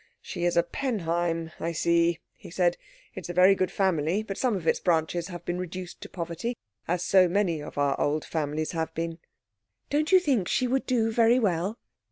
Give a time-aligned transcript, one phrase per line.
[0.19, 2.75] "She is a Penheim, I see," he said.
[3.13, 6.09] "It is a very good family, but some of its branches have been reduced to
[6.09, 9.19] poverty, as so many of our old families have been."
[9.91, 11.77] "Don't you think she would do very well?"